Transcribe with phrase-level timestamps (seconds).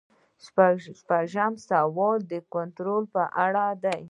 [0.45, 0.75] شپږ
[1.09, 3.99] پنځوسم سوال د کنټرول په اړه دی.